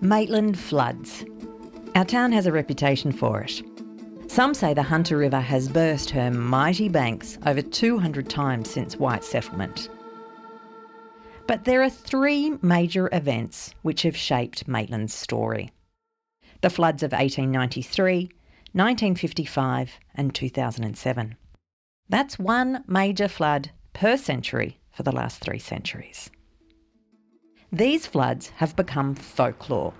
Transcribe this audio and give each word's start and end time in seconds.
Maitland 0.00 0.58
floods. 0.58 1.24
Our 1.94 2.04
town 2.04 2.32
has 2.32 2.46
a 2.46 2.52
reputation 2.52 3.12
for 3.12 3.40
it. 3.40 3.62
Some 4.28 4.52
say 4.52 4.74
the 4.74 4.82
Hunter 4.82 5.16
River 5.16 5.40
has 5.40 5.68
burst 5.68 6.10
her 6.10 6.30
mighty 6.30 6.88
banks 6.88 7.38
over 7.46 7.62
200 7.62 8.28
times 8.28 8.70
since 8.70 8.96
white 8.96 9.24
settlement. 9.24 9.88
But 11.46 11.64
there 11.64 11.82
are 11.82 11.88
three 11.88 12.58
major 12.60 13.08
events 13.12 13.72
which 13.82 14.02
have 14.02 14.16
shaped 14.16 14.68
Maitland's 14.68 15.14
story 15.14 15.72
the 16.62 16.70
floods 16.70 17.02
of 17.02 17.12
1893, 17.12 18.30
1955, 18.72 19.92
and 20.14 20.34
2007. 20.34 21.36
That's 22.08 22.38
one 22.38 22.82
major 22.86 23.28
flood 23.28 23.70
per 23.92 24.16
century 24.16 24.80
for 24.90 25.02
the 25.02 25.12
last 25.12 25.40
three 25.40 25.58
centuries. 25.58 26.30
These 27.72 28.06
floods 28.06 28.50
have 28.56 28.76
become 28.76 29.16
folklore. 29.16 29.92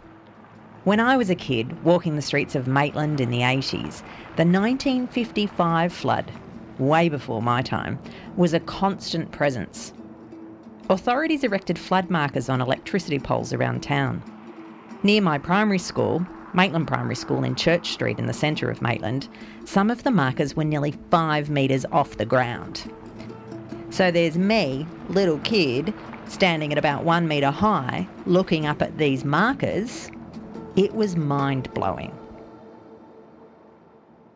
When 0.84 1.01
I 1.01 1.16
was 1.16 1.30
a 1.30 1.34
kid 1.34 1.83
walking 1.83 2.15
the 2.15 2.23
streets 2.23 2.55
of 2.55 2.69
Maitland 2.69 3.20
in 3.20 3.30
the 3.30 3.41
80s, 3.41 4.02
the 4.37 4.45
1955 4.45 5.92
flood, 5.92 6.30
way 6.79 7.09
before 7.09 7.42
my 7.42 7.62
time, 7.62 7.98
was 8.37 8.55
a 8.55 8.61
constant 8.61 9.33
presence. 9.33 9.92
Authorities 10.89 11.42
erected 11.42 11.77
flood 11.77 12.09
markers 12.09 12.48
on 12.48 12.61
electricity 12.61 13.19
poles 13.19 13.52
around 13.52 13.83
town. 13.83 14.23
Near 15.03 15.20
my 15.20 15.37
primary 15.37 15.80
school, 15.80 16.25
Maitland 16.55 16.87
Primary 16.87 17.17
School 17.17 17.42
in 17.42 17.56
Church 17.56 17.91
Street 17.91 18.20
in 18.20 18.27
the 18.27 18.33
centre 18.33 18.70
of 18.70 18.80
Maitland, 18.80 19.28
some 19.64 19.91
of 19.91 20.05
the 20.05 20.12
markers 20.12 20.55
were 20.55 20.64
nearly 20.64 20.95
five 21.11 21.51
metres 21.51 21.84
off 21.91 22.17
the 22.17 22.25
ground. 22.25 22.91
So 23.91 24.12
there's 24.12 24.39
me, 24.39 24.87
little 25.09 25.39
kid, 25.41 25.92
standing 26.28 26.72
at 26.72 26.78
about 26.78 27.05
one 27.05 27.28
metre 27.28 27.50
high, 27.50 28.06
looking 28.27 28.66
up 28.66 28.82
at 28.82 28.98
these 28.98 29.24
markers. 29.24 30.10
It 30.77 30.94
was 30.94 31.16
mind 31.16 31.72
blowing. 31.74 32.16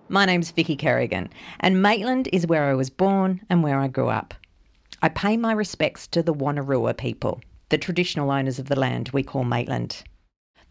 My 0.08 0.24
name's 0.24 0.50
Vicky 0.50 0.76
Kerrigan, 0.76 1.28
and 1.60 1.82
Maitland 1.82 2.28
is 2.32 2.46
where 2.46 2.64
I 2.64 2.74
was 2.74 2.90
born 2.90 3.40
and 3.48 3.62
where 3.62 3.78
I 3.78 3.88
grew 3.88 4.08
up. 4.08 4.34
I 5.02 5.08
pay 5.08 5.36
my 5.36 5.52
respects 5.52 6.06
to 6.08 6.22
the 6.22 6.34
Wonnarua 6.34 6.96
people, 6.96 7.40
the 7.68 7.78
traditional 7.78 8.30
owners 8.30 8.58
of 8.58 8.66
the 8.66 8.78
land 8.78 9.10
we 9.12 9.22
call 9.22 9.44
Maitland. 9.44 10.02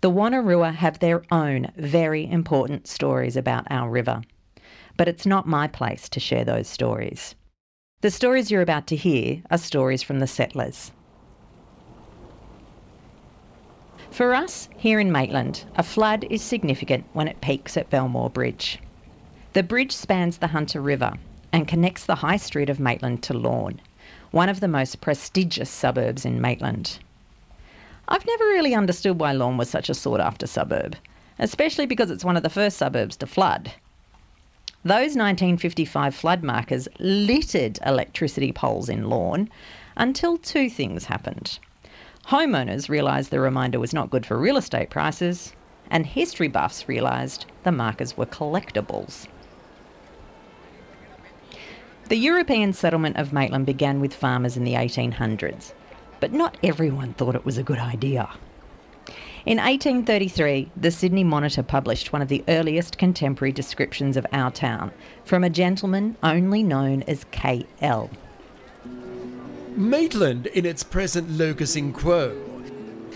The 0.02 0.12
Wonnarua 0.12 0.76
have 0.76 1.00
their 1.00 1.24
own 1.32 1.72
very 1.78 2.30
important 2.30 2.88
stories 2.88 3.36
about 3.38 3.66
our 3.70 3.90
river, 3.90 4.22
but 4.98 5.08
it's 5.08 5.26
not 5.26 5.48
my 5.48 5.68
place 5.68 6.10
to 6.10 6.20
share 6.20 6.44
those 6.46 6.68
stories. 6.68 7.36
The 8.02 8.12
stories 8.12 8.50
you're 8.50 8.62
about 8.62 8.88
to 8.88 8.96
hear 8.96 9.42
are 9.52 9.58
stories 9.58 10.04
from 10.04 10.20
the 10.20 10.28
settlers. 10.28 10.92
For 14.12 14.34
us, 14.34 14.68
here 14.76 15.00
in 15.00 15.12
Maitland, 15.12 15.66
a 15.76 15.84
flood 15.84 16.26
is 16.30 16.42
significant 16.42 17.06
when 17.14 17.28
it 17.28 17.42
peaks 17.42 17.78
at 17.78 17.90
Belmore 17.90 18.30
Bridge. 18.30 18.80
The 19.54 19.64
bridge 19.64 19.92
spans 19.92 20.38
the 20.38 20.48
Hunter 20.48 20.82
River 20.82 21.14
and 21.54 21.68
connects 21.68 22.06
the 22.06 22.16
high 22.16 22.38
street 22.38 22.70
of 22.70 22.80
Maitland 22.80 23.24
to 23.24 23.34
Lorne, 23.34 23.80
one 24.32 24.50
of 24.50 24.60
the 24.60 24.68
most 24.68 25.00
prestigious 25.00 25.70
suburbs 25.70 26.26
in 26.26 26.42
Maitland. 26.42 27.00
I've 28.08 28.26
never 28.26 28.44
really 28.46 28.74
understood 28.74 29.20
why 29.20 29.32
Lorne 29.32 29.58
was 29.58 29.70
such 29.70 29.90
a 29.90 29.94
sought 29.94 30.20
after 30.20 30.48
suburb, 30.48 30.96
especially 31.38 31.86
because 31.86 32.12
it's 32.12 32.26
one 32.26 32.36
of 32.36 32.44
the 32.44 32.50
first 32.50 32.78
suburbs 32.78 33.16
to 33.18 33.28
flood. 33.28 33.74
Those 34.84 35.16
1955 35.16 36.16
flood 36.16 36.44
markers 36.44 36.88
littered 37.00 37.80
electricity 37.86 38.52
poles 38.52 38.90
in 38.90 39.10
Lorne 39.10 39.50
until 39.96 40.38
two 40.38 40.70
things 40.70 41.06
happened. 41.06 41.60
Homeowners 42.28 42.90
realised 42.90 43.32
the 43.32 43.40
reminder 43.40 43.80
was 43.80 43.94
not 43.94 44.10
good 44.10 44.26
for 44.26 44.38
real 44.38 44.58
estate 44.58 44.90
prices, 44.90 45.54
and 45.90 46.06
history 46.06 46.48
buffs 46.48 46.88
realised 46.88 47.46
the 47.64 47.72
markers 47.72 48.16
were 48.16 48.26
collectibles. 48.26 49.28
The 52.10 52.18
European 52.18 52.74
settlement 52.74 53.18
of 53.18 53.34
Maitland 53.34 53.66
began 53.66 54.00
with 54.00 54.14
farmers 54.14 54.58
in 54.58 54.64
the 54.64 54.74
1800s, 54.74 55.74
but 56.20 56.34
not 56.34 56.58
everyone 56.64 57.14
thought 57.14 57.36
it 57.36 57.46
was 57.46 57.58
a 57.58 57.64
good 57.64 57.80
idea. 57.80 58.30
In 59.46 59.58
1833, 59.58 60.72
the 60.76 60.92
Sydney 60.92 61.24
Monitor 61.24 61.64
published 61.64 62.12
one 62.12 62.22
of 62.22 62.28
the 62.28 62.44
earliest 62.48 62.98
contemporary 62.98 63.52
descriptions 63.52 64.18
of 64.18 64.28
our 64.34 64.52
town 64.52 64.92
from 65.24 65.44
a 65.44 65.50
gentleman 65.50 66.18
only 66.22 66.62
known 66.62 67.04
as 67.04 67.26
K.L. 67.32 68.10
Maitland, 69.80 70.48
in 70.48 70.66
its 70.66 70.84
present 70.84 71.38
locus 71.38 71.78
in 71.78 71.94
quo, 71.94 72.38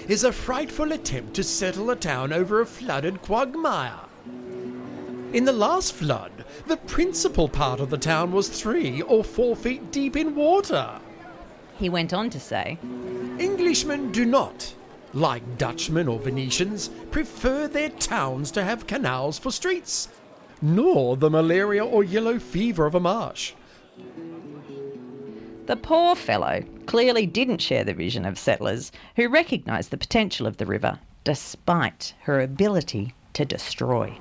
is 0.08 0.24
a 0.24 0.32
frightful 0.32 0.94
attempt 0.94 1.34
to 1.34 1.44
settle 1.44 1.90
a 1.90 1.96
town 1.98 2.32
over 2.32 2.62
a 2.62 2.66
flooded 2.66 3.22
quagmire. 3.22 4.00
In 5.34 5.44
the 5.44 5.52
last 5.52 5.92
flood, 5.92 6.46
the 6.66 6.78
principal 6.78 7.50
part 7.50 7.82
of 7.82 7.90
the 7.90 7.98
town 7.98 8.32
was 8.32 8.48
three 8.48 9.02
or 9.02 9.26
four 9.26 9.58
feet 9.58 9.92
deep 9.92 10.16
in 10.16 10.36
water. 10.36 11.02
He 11.78 11.90
went 11.90 12.14
on 12.14 12.30
to 12.30 12.40
say 12.40 12.80
Englishmen 13.40 14.14
do 14.14 14.24
not, 14.24 14.74
like 15.12 15.58
Dutchmen 15.58 16.08
or 16.08 16.18
Venetians, 16.18 16.88
prefer 17.12 17.68
their 17.68 17.90
towns 17.90 18.52
to 18.52 18.64
have 18.64 18.88
canals 18.88 19.38
for 19.38 19.52
streets, 19.52 20.08
nor 20.62 21.18
the 21.18 21.30
malaria 21.30 21.84
or 21.84 22.06
yellow 22.06 22.40
fever 22.40 22.86
of 22.86 22.96
a 22.96 23.02
marsh. 23.02 23.52
The 25.66 25.78
poor 25.78 26.16
fellow 26.16 26.64
clearly 26.88 27.26
didn't 27.26 27.62
share 27.62 27.86
the 27.86 27.94
vision 27.94 28.26
of 28.26 28.38
settlers 28.38 28.92
who 29.16 29.30
recognised 29.30 29.92
the 29.92 29.98
potential 29.98 30.46
of 30.46 30.58
the 30.58 30.66
river 30.66 31.00
despite 31.24 32.14
her 32.24 32.42
ability 32.42 33.14
to 33.32 33.46
destroy. 33.46 34.18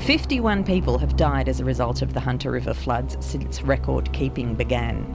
51 0.00 0.64
people 0.64 0.98
have 0.98 1.16
died 1.16 1.48
as 1.48 1.60
a 1.60 1.64
result 1.64 2.02
of 2.02 2.12
the 2.12 2.18
Hunter 2.18 2.50
River 2.50 2.74
floods 2.74 3.16
since 3.24 3.62
record 3.62 4.12
keeping 4.12 4.56
began. 4.56 5.06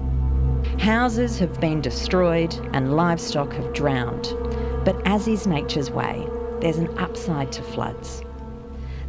Houses 0.79 1.37
have 1.39 1.59
been 1.59 1.81
destroyed 1.81 2.55
and 2.71 2.95
livestock 2.95 3.51
have 3.51 3.73
drowned. 3.73 4.33
But 4.85 5.05
as 5.05 5.27
is 5.27 5.45
nature's 5.45 5.91
way, 5.91 6.25
there's 6.61 6.77
an 6.77 6.97
upside 6.97 7.51
to 7.51 7.61
floods. 7.61 8.23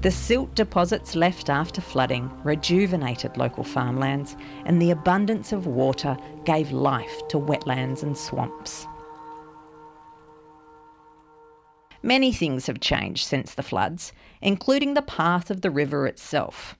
The 0.00 0.12
silt 0.12 0.54
deposits 0.54 1.16
left 1.16 1.50
after 1.50 1.80
flooding 1.80 2.30
rejuvenated 2.44 3.36
local 3.36 3.64
farmlands, 3.64 4.36
and 4.64 4.80
the 4.80 4.92
abundance 4.92 5.52
of 5.52 5.66
water 5.66 6.16
gave 6.44 6.70
life 6.70 7.26
to 7.30 7.38
wetlands 7.38 8.04
and 8.04 8.16
swamps. 8.16 8.86
Many 12.00 12.32
things 12.32 12.66
have 12.66 12.78
changed 12.78 13.26
since 13.26 13.54
the 13.54 13.64
floods, 13.64 14.12
including 14.40 14.94
the 14.94 15.02
path 15.02 15.50
of 15.50 15.62
the 15.62 15.70
river 15.70 16.06
itself. 16.06 16.76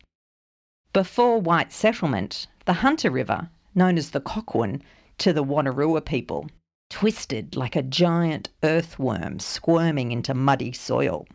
Before 0.93 1.41
white 1.41 1.73
settlement, 1.73 2.47
the 2.67 2.75
Hunter 2.75 3.11
River, 3.11 3.51
known 3.75 3.99
as 3.99 4.11
the 4.11 4.21
Coquun 4.21 4.81
to 5.19 5.33
the 5.33 5.43
Wonnarua 5.43 6.05
people, 6.05 6.49
twisted 6.89 7.57
like 7.57 7.75
a 7.75 7.83
giant 7.83 8.51
earthworm 8.63 9.41
squirming 9.41 10.13
into 10.13 10.35
muddy 10.35 10.73
soil. 10.73 11.27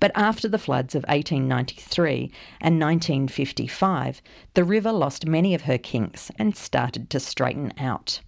But 0.00 0.12
after 0.14 0.48
the 0.48 0.58
floods 0.58 0.94
of 0.94 1.04
1893 1.04 2.30
and 2.60 2.78
1955, 2.80 4.20
the 4.54 4.64
river 4.64 4.92
lost 4.92 5.26
many 5.26 5.54
of 5.54 5.62
her 5.62 5.78
kinks 5.78 6.30
and 6.38 6.54
started 6.54 7.08
to 7.10 7.18
straighten 7.18 7.72
out. 7.78 8.20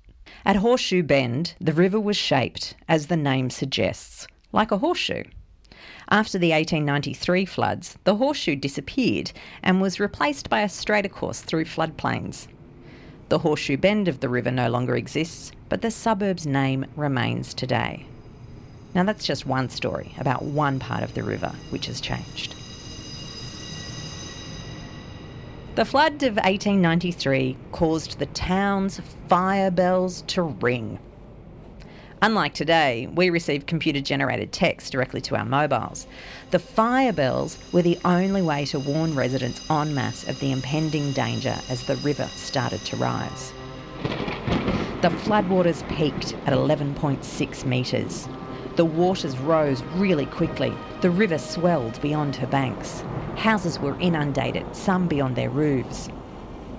At 0.44 0.56
Horseshoe 0.56 1.03
Bend, 1.03 1.54
the 1.60 1.75
river 1.75 2.00
was 2.00 2.16
shaped, 2.16 2.76
as 2.88 3.09
the 3.09 3.16
name 3.16 3.50
suggests, 3.50 4.26
like 4.53 4.71
a 4.71 4.78
horseshoe. 4.78 5.25
After 6.09 6.38
the 6.38 6.50
1893 6.50 7.44
floods, 7.44 7.98
the 8.04 8.16
horseshoe 8.16 8.56
disappeared 8.56 9.32
and 9.62 9.81
was 9.81 10.00
replaced 10.00 10.48
by 10.48 10.62
a 10.62 10.69
straighter 10.69 11.09
course 11.09 11.41
through 11.41 11.66
floodplains. 11.66 12.48
The 13.28 13.39
horseshoe 13.39 13.77
bend 13.77 14.09
of 14.09 14.21
the 14.21 14.28
river 14.28 14.51
no 14.51 14.71
longer 14.71 14.97
exists, 14.97 15.53
but 15.68 15.83
the 15.83 15.91
suburb's 15.91 16.47
name 16.47 16.86
remains 16.97 17.54
today. 17.54 18.06
Now, 18.95 19.04
that's 19.04 19.25
just 19.25 19.47
one 19.47 19.69
story 19.69 20.15
about 20.19 20.42
one 20.42 20.78
part 20.78 21.03
of 21.03 21.15
the 21.15 21.22
river 21.22 21.54
which 21.71 21.87
has 21.87 22.01
changed. 22.01 22.54
The 25.77 25.84
flood 25.84 26.22
of 26.25 26.34
1893 26.34 27.57
caused 27.71 28.19
the 28.19 28.27
town's 28.27 29.01
fire 29.28 29.71
bells 29.71 30.22
to 30.28 30.42
ring. 30.42 30.98
Unlike 32.22 32.53
today, 32.53 33.09
we 33.15 33.31
receive 33.31 33.65
computer 33.65 34.01
generated 34.01 34.53
text 34.53 34.92
directly 34.92 35.22
to 35.22 35.37
our 35.37 35.45
mobiles. 35.45 36.07
The 36.51 36.59
fire 36.59 37.15
bells 37.15 37.57
were 37.72 37.81
the 37.81 37.98
only 38.04 38.42
way 38.42 38.66
to 38.66 38.78
warn 38.78 39.15
residents 39.15 39.63
en 39.71 39.95
masse 39.95 40.28
of 40.28 40.39
the 40.41 40.53
impending 40.53 41.13
danger 41.13 41.57
as 41.71 41.84
the 41.84 41.97
river 41.97 42.28
started 42.34 42.84
to 42.87 42.97
rise. 42.97 43.54
The 45.01 45.09
floodwaters 45.09 45.89
peaked 45.89 46.34
at 46.45 46.53
11.6 46.53 47.65
metres. 47.65 48.28
The 48.80 48.86
waters 48.86 49.36
rose 49.36 49.82
really 49.97 50.24
quickly. 50.24 50.72
The 51.03 51.10
river 51.10 51.36
swelled 51.36 52.00
beyond 52.00 52.34
her 52.36 52.47
banks. 52.47 53.04
Houses 53.36 53.78
were 53.78 54.00
inundated, 54.00 54.74
some 54.74 55.06
beyond 55.06 55.36
their 55.36 55.50
roofs. 55.50 56.09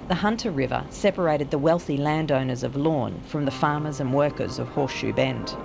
The 0.08 0.16
Hunter 0.16 0.50
River 0.50 0.84
separated 0.90 1.52
the 1.52 1.60
wealthy 1.60 1.98
landowners 1.98 2.64
of 2.64 2.76
Lorne 2.76 3.22
from 3.28 3.46
the 3.46 3.52
farmers 3.52 4.00
and 4.00 4.16
workers 4.16 4.58
of 4.58 4.68
Horseshoe 4.70 5.14
Bend. 5.14 5.56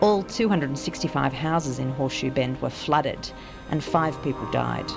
All 0.00 0.22
265 0.22 1.32
houses 1.32 1.80
in 1.80 1.90
Horseshoe 1.90 2.30
Bend 2.30 2.62
were 2.62 2.70
flooded 2.70 3.28
and 3.68 3.82
five 3.82 4.22
people 4.22 4.48
died. 4.52 4.88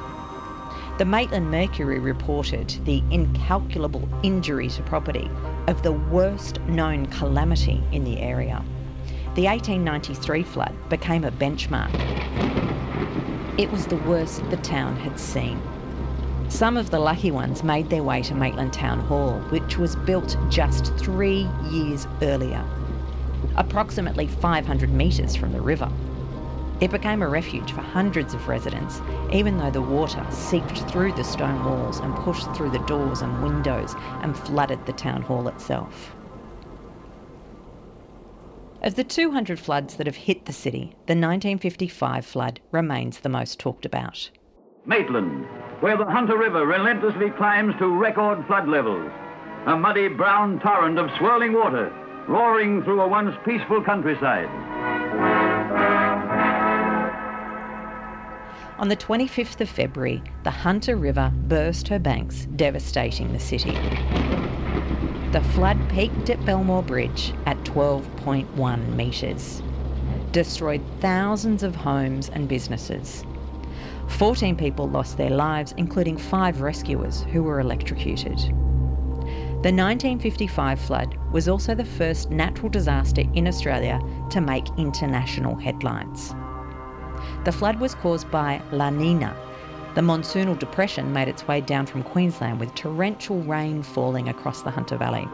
The 1.00 1.06
Maitland 1.06 1.50
Mercury 1.50 1.98
reported 1.98 2.69
the 2.86 3.01
incalculable 3.10 4.07
injury 4.21 4.69
to 4.69 4.83
property 4.83 5.31
of 5.66 5.81
the 5.81 5.94
worst 5.94 6.62
known 6.68 7.07
calamity 7.07 7.83
in 7.92 8.04
the 8.04 8.19
area. 8.19 8.63
The 9.39 9.45
1893 9.45 10.44
flood 10.44 10.75
became 10.89 11.24
a 11.24 11.31
benchmark. 11.31 11.89
It 13.57 13.71
was 13.71 13.88
the 13.88 13.95
worst 13.95 14.44
the 14.50 14.57
town 14.57 14.97
had 14.97 15.18
seen. 15.18 15.62
Some 16.50 16.75
of 16.75 16.89
the 16.89 17.00
lucky 17.00 17.31
ones 17.31 17.63
made 17.63 17.89
their 17.89 18.03
way 18.03 18.21
to 18.24 18.36
Maitland 18.36 18.74
Town 18.74 19.00
Hall, 19.00 19.39
which 19.47 19.77
was 19.77 19.95
built 19.95 20.36
just 20.50 20.94
three 20.97 21.47
years 21.69 22.06
earlier, 22.21 22.65
approximately 23.56 24.27
500 24.27 24.91
metres 24.91 25.38
from 25.38 25.53
the 25.53 25.62
river. 25.62 25.89
It 26.81 26.92
became 26.92 27.21
a 27.21 27.30
refuge 27.30 27.71
for 27.71 27.80
hundreds 27.80 28.33
of 28.33 28.50
residents, 28.50 29.00
even 29.31 29.57
though 29.57 29.71
the 29.71 29.81
water 29.81 30.25
seeped 30.31 30.80
through 30.89 31.13
the 31.13 31.24
stone 31.24 31.63
walls 31.63 32.01
and 32.01 32.13
pushed 32.13 32.53
through 32.56 32.71
the 32.71 32.80
doors 32.80 33.21
and 33.21 33.42
windows 33.42 33.95
and 34.21 34.38
flooded 34.38 34.85
the 34.85 34.92
town 34.92 35.21
hall 35.21 35.47
itself. 35.47 36.13
Of 38.81 38.96
the 38.96 39.04
200 39.04 39.60
floods 39.60 39.96
that 39.96 40.08
have 40.08 40.16
hit 40.16 40.46
the 40.46 40.54
city, 40.54 40.96
the 41.06 41.14
1955 41.14 42.26
flood 42.26 42.62
remains 42.72 43.20
the 43.20 43.28
most 43.28 43.60
talked 43.60 43.86
about. 43.86 44.30
Maitland, 44.86 45.46
where 45.81 45.98
the 45.98 46.06
Hunter 46.06 46.38
River 46.38 46.66
relentlessly 46.66 47.30
climbs 47.31 47.76
to 47.80 47.88
record 47.88 48.46
flood 48.48 48.70
levels. 48.70 49.12
A 49.66 49.76
muddy 49.76 50.08
brown 50.08 50.60
torrent 50.62 50.98
of 50.98 51.10
swirling 51.18 51.54
water 51.54 51.94
roaring 52.30 52.84
through 52.84 53.02
a 53.02 53.08
once 53.08 53.36
peaceful 53.44 53.84
countryside. 53.84 54.48
On 58.78 58.88
the 58.88 58.96
25th 58.96 59.60
of 59.60 59.68
February, 59.68 60.24
the 60.44 60.52
Hunter 60.52 60.96
River 60.96 61.34
burst 61.48 61.90
her 61.90 62.00
banks, 62.00 62.46
devastating 62.56 63.34
the 63.34 63.40
city. 63.40 63.78
The 65.31 65.42
flood 65.42 65.78
peaked 65.90 66.31
at 66.31 66.44
Belmore 66.44 66.81
Bridge 66.81 67.36
at 67.46 67.56
12.1 67.60 68.96
metres, 68.96 69.62
destroyed 70.31 70.81
thousands 71.02 71.62
of 71.62 71.76
homes 71.76 72.30
and 72.30 72.48
businesses. 72.48 73.24
14 74.08 74.56
people 74.56 74.90
lost 74.90 75.18
their 75.18 75.30
lives, 75.30 75.76
including 75.78 76.18
five 76.18 76.62
rescuers 76.62 77.22
who 77.31 77.44
were 77.44 77.60
electrocuted. 77.60 78.40
The 79.62 79.72
1955 79.72 80.80
flood 80.80 81.16
was 81.31 81.48
also 81.48 81.76
the 81.76 81.86
first 81.86 82.31
natural 82.31 82.70
disaster 82.70 83.22
in 83.36 83.48
Australia 83.48 84.02
to 84.31 84.42
make 84.42 84.66
international 84.80 85.56
headlines. 85.56 86.34
The 87.46 87.52
flood 87.52 87.80
was 87.80 87.94
caused 87.94 88.31
by 88.31 88.64
La 88.72 88.90
Nina. 88.90 89.36
The 89.95 90.01
monsoonal 90.01 90.59
depression 90.59 91.12
made 91.12 91.27
its 91.27 91.47
way 91.47 91.62
down 91.62 91.86
from 91.86 92.03
Queensland 92.03 92.59
with 92.59 92.75
torrential 92.75 93.41
rain 93.41 93.81
falling 93.81 94.30
across 94.30 94.62
the 94.62 94.69
Hunter 94.69 94.97
Valley. 94.97 95.27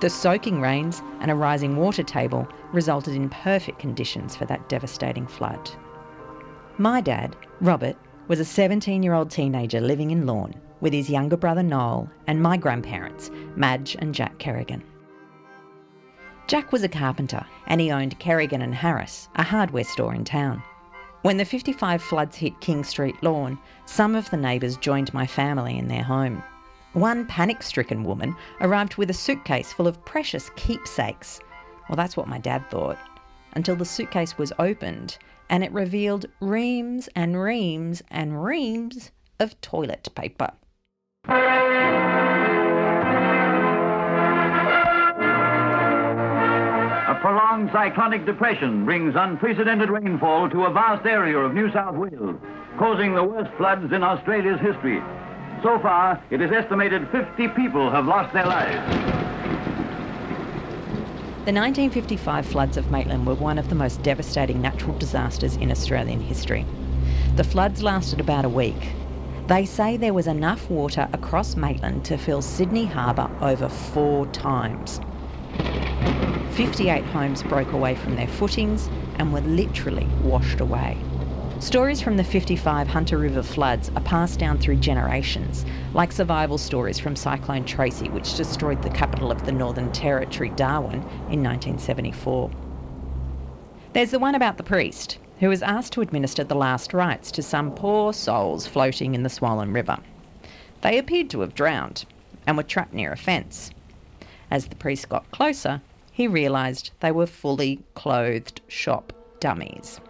The 0.00 0.08
soaking 0.08 0.60
rains 0.60 1.02
and 1.20 1.30
a 1.30 1.34
rising 1.34 1.76
water 1.76 2.04
table 2.04 2.46
resulted 2.72 3.14
in 3.14 3.28
perfect 3.28 3.80
conditions 3.80 4.36
for 4.36 4.44
that 4.44 4.68
devastating 4.68 5.26
flood. 5.26 5.70
My 6.78 7.00
dad, 7.00 7.34
Robert, 7.60 7.96
was 8.28 8.38
a 8.38 8.44
17 8.44 9.02
year 9.02 9.14
old 9.14 9.30
teenager 9.30 9.80
living 9.80 10.12
in 10.12 10.24
Lorne 10.24 10.54
with 10.80 10.92
his 10.92 11.10
younger 11.10 11.36
brother 11.36 11.64
Noel 11.64 12.08
and 12.28 12.40
my 12.40 12.56
grandparents, 12.56 13.32
Madge 13.56 13.96
and 13.98 14.14
Jack 14.14 14.38
Kerrigan. 14.38 14.84
Jack 16.46 16.70
was 16.70 16.84
a 16.84 16.88
carpenter 16.88 17.44
and 17.66 17.80
he 17.80 17.90
owned 17.90 18.18
Kerrigan 18.20 18.62
and 18.62 18.74
Harris, 18.74 19.28
a 19.34 19.42
hardware 19.42 19.84
store 19.84 20.14
in 20.14 20.24
town. 20.24 20.62
When 21.28 21.36
the 21.36 21.44
55 21.44 22.02
floods 22.02 22.36
hit 22.36 22.58
King 22.62 22.82
Street 22.82 23.22
Lorne, 23.22 23.58
some 23.84 24.14
of 24.14 24.30
the 24.30 24.36
neighbours 24.38 24.78
joined 24.78 25.12
my 25.12 25.26
family 25.26 25.76
in 25.76 25.86
their 25.86 26.02
home. 26.02 26.42
One 26.94 27.26
panic 27.26 27.62
stricken 27.62 28.02
woman 28.02 28.34
arrived 28.62 28.96
with 28.96 29.10
a 29.10 29.12
suitcase 29.12 29.70
full 29.70 29.86
of 29.86 30.02
precious 30.06 30.48
keepsakes. 30.56 31.38
Well, 31.86 31.96
that's 31.96 32.16
what 32.16 32.28
my 32.28 32.38
dad 32.38 32.70
thought. 32.70 32.96
Until 33.52 33.76
the 33.76 33.84
suitcase 33.84 34.38
was 34.38 34.54
opened 34.58 35.18
and 35.50 35.62
it 35.62 35.70
revealed 35.70 36.24
reams 36.40 37.10
and 37.14 37.38
reams 37.38 38.02
and 38.10 38.42
reams 38.42 39.10
of 39.38 39.60
toilet 39.60 40.08
paper. 40.14 40.52
Prolonged 47.58 47.72
cyclonic 47.72 48.24
depression 48.24 48.84
brings 48.84 49.14
unprecedented 49.16 49.90
rainfall 49.90 50.48
to 50.48 50.66
a 50.66 50.72
vast 50.72 51.04
area 51.06 51.36
of 51.36 51.54
New 51.54 51.72
South 51.72 51.96
Wales, 51.96 52.36
causing 52.78 53.14
the 53.14 53.24
worst 53.24 53.50
floods 53.56 53.92
in 53.92 54.04
Australia's 54.04 54.60
history. 54.60 55.02
So 55.62 55.78
far, 55.80 56.22
it 56.30 56.40
is 56.40 56.52
estimated 56.52 57.08
50 57.10 57.48
people 57.48 57.90
have 57.90 58.06
lost 58.06 58.32
their 58.32 58.46
lives. 58.46 58.76
The 61.46 61.54
1955 61.54 62.46
floods 62.46 62.76
of 62.76 62.92
Maitland 62.92 63.26
were 63.26 63.34
one 63.34 63.58
of 63.58 63.68
the 63.68 63.74
most 63.74 64.02
devastating 64.04 64.60
natural 64.60 64.96
disasters 64.96 65.56
in 65.56 65.72
Australian 65.72 66.20
history. 66.20 66.64
The 67.34 67.44
floods 67.44 67.82
lasted 67.82 68.20
about 68.20 68.44
a 68.44 68.48
week. 68.48 68.92
They 69.48 69.64
say 69.64 69.96
there 69.96 70.14
was 70.14 70.28
enough 70.28 70.70
water 70.70 71.08
across 71.12 71.56
Maitland 71.56 72.04
to 72.04 72.18
fill 72.18 72.42
Sydney 72.42 72.84
Harbour 72.84 73.28
over 73.40 73.68
four 73.68 74.26
times. 74.26 75.00
58 76.52 77.04
homes 77.04 77.42
broke 77.42 77.72
away 77.72 77.94
from 77.94 78.16
their 78.16 78.26
footings 78.26 78.88
and 79.16 79.32
were 79.32 79.40
literally 79.40 80.06
washed 80.22 80.60
away. 80.60 80.96
Stories 81.60 82.00
from 82.00 82.16
the 82.16 82.22
55 82.24 82.86
Hunter 82.86 83.18
River 83.18 83.42
floods 83.42 83.90
are 83.96 84.02
passed 84.02 84.38
down 84.38 84.58
through 84.58 84.76
generations, 84.76 85.66
like 85.92 86.12
survival 86.12 86.56
stories 86.56 87.00
from 87.00 87.16
Cyclone 87.16 87.64
Tracy, 87.64 88.08
which 88.10 88.36
destroyed 88.36 88.80
the 88.82 88.90
capital 88.90 89.32
of 89.32 89.44
the 89.44 89.50
Northern 89.50 89.90
Territory, 89.90 90.50
Darwin, 90.50 91.02
in 91.30 91.42
1974. 91.42 92.50
There's 93.92 94.12
the 94.12 94.20
one 94.20 94.36
about 94.36 94.56
the 94.56 94.62
priest, 94.62 95.18
who 95.40 95.48
was 95.48 95.62
asked 95.62 95.92
to 95.94 96.00
administer 96.00 96.44
the 96.44 96.54
last 96.54 96.94
rites 96.94 97.32
to 97.32 97.42
some 97.42 97.74
poor 97.74 98.12
souls 98.12 98.66
floating 98.66 99.16
in 99.16 99.24
the 99.24 99.28
swollen 99.28 99.72
river. 99.72 99.98
They 100.82 100.96
appeared 100.96 101.30
to 101.30 101.40
have 101.40 101.56
drowned 101.56 102.04
and 102.46 102.56
were 102.56 102.62
trapped 102.62 102.94
near 102.94 103.10
a 103.10 103.16
fence. 103.16 103.72
As 104.50 104.68
the 104.68 104.76
priest 104.76 105.08
got 105.08 105.30
closer, 105.32 105.82
he 106.18 106.26
realised 106.26 106.90
they 106.98 107.12
were 107.12 107.28
fully 107.28 107.78
clothed 107.94 108.60
shop 108.66 109.12
dummies. 109.38 110.00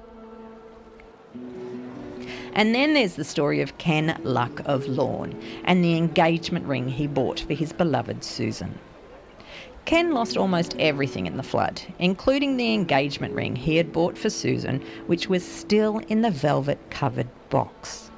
And 2.54 2.74
then 2.74 2.94
there's 2.94 3.16
the 3.16 3.24
story 3.24 3.60
of 3.60 3.76
Ken 3.76 4.18
Luck 4.24 4.62
of 4.64 4.88
Lorne 4.88 5.38
and 5.64 5.84
the 5.84 5.98
engagement 5.98 6.64
ring 6.64 6.88
he 6.88 7.06
bought 7.06 7.40
for 7.40 7.52
his 7.52 7.74
beloved 7.74 8.24
Susan. 8.24 8.78
Ken 9.84 10.14
lost 10.14 10.38
almost 10.38 10.74
everything 10.78 11.26
in 11.26 11.36
the 11.36 11.42
flood, 11.42 11.82
including 11.98 12.56
the 12.56 12.72
engagement 12.72 13.34
ring 13.34 13.54
he 13.54 13.76
had 13.76 13.92
bought 13.92 14.16
for 14.16 14.30
Susan, 14.30 14.82
which 15.08 15.28
was 15.28 15.44
still 15.44 15.98
in 16.08 16.22
the 16.22 16.30
velvet 16.30 16.78
covered 16.88 17.28
box. 17.50 18.10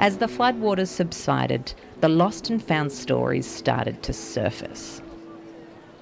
As 0.00 0.18
the 0.18 0.26
floodwaters 0.26 0.88
subsided, 0.88 1.74
the 2.00 2.08
lost 2.08 2.50
and 2.50 2.60
found 2.60 2.90
stories 2.90 3.46
started 3.46 4.02
to 4.02 4.12
surface. 4.12 5.00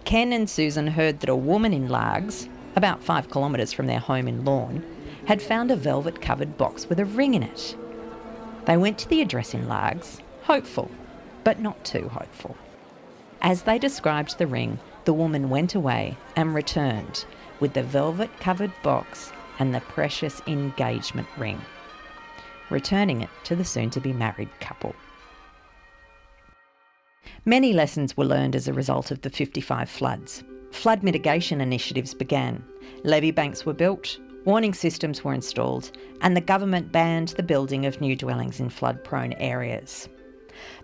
Ken 0.06 0.32
and 0.32 0.48
Susan 0.48 0.86
heard 0.86 1.18
that 1.18 1.28
a 1.28 1.34
woman 1.34 1.72
in 1.72 1.88
Largs, 1.88 2.48
about 2.76 3.02
five 3.02 3.28
kilometres 3.28 3.72
from 3.72 3.88
their 3.88 3.98
home 3.98 4.28
in 4.28 4.44
Lorne, 4.44 4.84
had 5.26 5.42
found 5.42 5.68
a 5.68 5.76
velvet 5.76 6.20
covered 6.20 6.56
box 6.56 6.88
with 6.88 7.00
a 7.00 7.04
ring 7.04 7.34
in 7.34 7.42
it. 7.42 7.76
They 8.66 8.76
went 8.76 8.98
to 8.98 9.08
the 9.08 9.20
address 9.20 9.52
in 9.52 9.68
Largs, 9.68 10.20
hopeful, 10.42 10.92
but 11.42 11.58
not 11.58 11.84
too 11.84 12.08
hopeful. 12.08 12.56
As 13.42 13.62
they 13.62 13.80
described 13.80 14.38
the 14.38 14.46
ring, 14.46 14.78
the 15.06 15.12
woman 15.12 15.50
went 15.50 15.75
away 15.75 16.16
and 16.36 16.54
returned 16.54 17.25
with 17.58 17.72
the 17.72 17.82
velvet 17.82 18.30
covered 18.38 18.72
box 18.84 19.32
and 19.58 19.75
the 19.75 19.80
precious 19.80 20.40
engagement 20.46 21.26
ring, 21.36 21.60
returning 22.70 23.22
it 23.22 23.30
to 23.42 23.56
the 23.56 23.64
soon 23.64 23.90
to 23.90 24.00
be 24.00 24.12
married 24.12 24.50
couple. 24.60 24.94
Many 27.48 27.72
lessons 27.72 28.16
were 28.16 28.24
learned 28.24 28.56
as 28.56 28.66
a 28.66 28.72
result 28.72 29.12
of 29.12 29.20
the 29.20 29.30
55 29.30 29.88
floods. 29.88 30.42
Flood 30.72 31.04
mitigation 31.04 31.60
initiatives 31.60 32.12
began. 32.12 32.64
Levee 33.04 33.30
banks 33.30 33.64
were 33.64 33.72
built, 33.72 34.18
warning 34.44 34.74
systems 34.74 35.22
were 35.22 35.32
installed, 35.32 35.92
and 36.22 36.36
the 36.36 36.40
government 36.40 36.90
banned 36.90 37.28
the 37.28 37.44
building 37.44 37.86
of 37.86 38.00
new 38.00 38.16
dwellings 38.16 38.58
in 38.58 38.68
flood 38.68 39.04
prone 39.04 39.32
areas. 39.34 40.08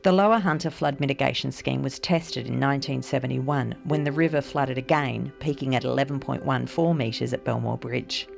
The 0.05 0.13
Lower 0.13 0.39
Hunter 0.39 0.71
Flood 0.71 1.01
Mitigation 1.01 1.51
Scheme 1.51 1.83
was 1.83 1.99
tested 1.99 2.47
in 2.47 2.61
1971 2.61 3.75
when 3.83 4.05
the 4.05 4.13
river 4.13 4.41
flooded 4.41 4.79
again, 4.79 5.33
peaking 5.41 5.75
at 5.75 5.83
11.14 5.83 6.97
metres 6.97 7.33
at 7.33 7.43
Belmore 7.43 7.77
Bridge. 7.77 8.29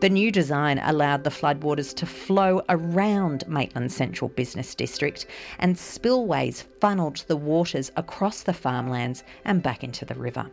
The 0.00 0.08
new 0.08 0.30
design 0.30 0.78
allowed 0.78 1.24
the 1.24 1.30
floodwaters 1.30 1.94
to 1.96 2.06
flow 2.06 2.62
around 2.68 3.46
Maitland 3.48 3.90
Central 3.90 4.28
Business 4.28 4.74
District, 4.74 5.26
and 5.58 5.76
spillways 5.76 6.64
funnelled 6.80 7.26
the 7.26 7.36
waters 7.36 7.90
across 7.96 8.42
the 8.42 8.52
farmlands 8.52 9.24
and 9.44 9.62
back 9.62 9.82
into 9.82 10.04
the 10.04 10.14
river. 10.14 10.50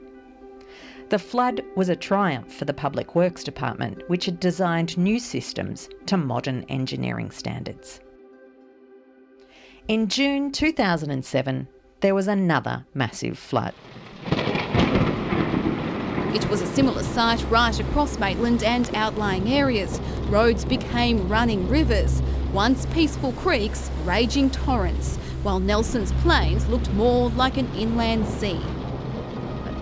The 1.10 1.20
flood 1.20 1.62
was 1.76 1.90
a 1.90 1.96
triumph 1.96 2.52
for 2.52 2.66
the 2.66 2.74
Public 2.74 3.14
Works 3.14 3.44
Department, 3.44 4.02
which 4.10 4.26
had 4.26 4.40
designed 4.40 4.98
new 4.98 5.20
systems 5.20 5.88
to 6.08 6.18
modern 6.18 6.66
engineering 6.68 7.30
standards. 7.30 8.00
In 9.88 10.08
June 10.08 10.52
2007, 10.52 11.68
there 12.02 12.16
was 12.16 12.28
another 12.28 12.86
massive 12.96 13.38
flood. 13.38 13.74
It 16.36 16.50
was 16.50 16.62
a 16.62 16.68
similar 16.68 17.02
sight 17.02 17.46
right 17.50 17.80
across 17.80 18.20
Maitland 18.20 18.62
and 18.62 18.94
outlying 18.94 19.54
areas. 19.54 20.02
Roads 20.24 20.66
became 20.66 21.30
running 21.30 21.70
rivers, 21.70 22.22
once 22.52 22.86
peaceful 22.88 23.32
creeks, 23.32 23.90
raging 24.04 24.50
torrents, 24.50 25.16
while 25.44 25.62
Nelson's 25.62 26.12
Plains 26.24 26.68
looked 26.68 26.92
more 26.92 27.30
like 27.30 27.56
an 27.56 27.74
inland 27.74 28.28
sea. 28.28 28.60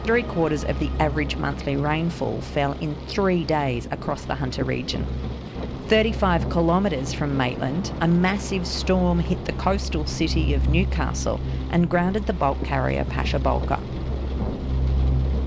Three 0.03 0.22
quarters 0.22 0.63
of 0.63 0.77
the 0.77 0.91
average 1.00 1.38
monthly 1.38 1.75
rainfall 1.75 2.39
fell 2.41 2.74
in 2.74 2.93
three 3.07 3.43
days 3.43 3.88
across 3.89 4.25
the 4.25 4.36
Hunter 4.36 4.63
region. 4.63 5.07
35 5.88 6.51
kilometres 6.51 7.13
from 7.13 7.36
Maitland, 7.36 7.91
a 8.01 8.07
massive 8.07 8.67
storm 8.67 9.17
hit 9.17 9.43
the 9.45 9.53
coastal 9.53 10.05
city 10.05 10.53
of 10.53 10.69
Newcastle 10.69 11.41
and 11.72 11.89
grounded 11.89 12.27
the 12.27 12.33
bulk 12.33 12.63
carrier 12.63 13.05
Pasha 13.05 13.39
Bulker. 13.39 13.82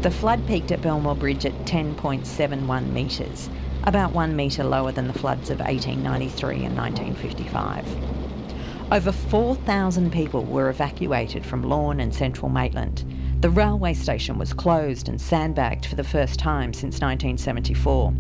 The 0.07 0.13
flood 0.13 0.47
peaked 0.47 0.71
at 0.71 0.83
Belmore 0.83 1.17
Bridge 1.17 1.45
at 1.47 1.65
10.71 1.65 2.93
metres, 2.93 3.51
about 3.83 4.13
one 4.13 4.37
metre 4.37 4.63
lower 4.63 4.93
than 4.93 5.09
the 5.09 5.19
floods 5.19 5.51
of 5.51 5.59
1893 5.59 6.65
and 6.65 6.77
1955. 6.77 8.93
Over 8.93 9.11
4,000 9.11 10.13
people 10.13 10.45
were 10.45 10.71
evacuated 10.71 11.45
from 11.45 11.65
Lorne 11.65 11.99
and 11.99 12.15
central 12.15 12.49
Maitland. 12.49 13.05
The 13.41 13.51
railway 13.51 13.95
station 13.95 14.39
was 14.39 14.53
closed 14.53 15.09
and 15.09 15.21
sandbagged 15.21 15.87
for 15.87 15.97
the 15.97 16.05
first 16.05 16.39
time 16.39 16.73
since 16.73 17.01
1974. 17.01 18.15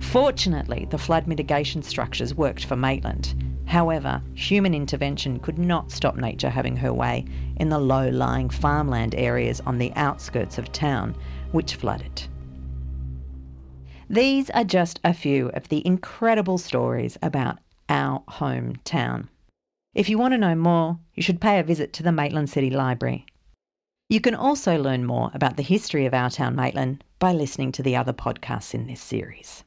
Fortunately, 0.00 0.86
the 0.88 0.96
flood 0.96 1.26
mitigation 1.26 1.82
structures 1.82 2.34
worked 2.34 2.64
for 2.64 2.76
Maitland. 2.76 3.34
However, 3.66 4.22
human 4.34 4.74
intervention 4.74 5.38
could 5.40 5.58
not 5.58 5.90
stop 5.90 6.16
nature 6.16 6.50
having 6.50 6.76
her 6.76 6.92
way 6.92 7.24
in 7.56 7.68
the 7.70 7.78
low 7.78 8.08
lying 8.08 8.50
farmland 8.50 9.14
areas 9.14 9.60
on 9.60 9.78
the 9.78 9.92
outskirts 9.94 10.58
of 10.58 10.72
town, 10.72 11.14
which 11.52 11.74
flooded. 11.74 12.22
These 14.08 14.50
are 14.50 14.64
just 14.64 15.00
a 15.02 15.14
few 15.14 15.48
of 15.50 15.68
the 15.68 15.84
incredible 15.86 16.58
stories 16.58 17.16
about 17.22 17.58
our 17.88 18.22
hometown. 18.28 19.28
If 19.94 20.08
you 20.08 20.18
want 20.18 20.32
to 20.32 20.38
know 20.38 20.54
more, 20.54 20.98
you 21.14 21.22
should 21.22 21.40
pay 21.40 21.58
a 21.58 21.64
visit 21.64 21.92
to 21.94 22.02
the 22.02 22.12
Maitland 22.12 22.50
City 22.50 22.68
Library. 22.70 23.24
You 24.08 24.20
can 24.20 24.34
also 24.34 24.76
learn 24.76 25.06
more 25.06 25.30
about 25.32 25.56
the 25.56 25.62
history 25.62 26.04
of 26.04 26.12
our 26.12 26.28
town 26.28 26.54
Maitland 26.54 27.02
by 27.18 27.32
listening 27.32 27.72
to 27.72 27.82
the 27.82 27.96
other 27.96 28.12
podcasts 28.12 28.74
in 28.74 28.86
this 28.86 29.00
series. 29.00 29.64